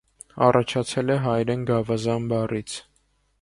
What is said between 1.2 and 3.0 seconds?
հայերեն գավազան բառից։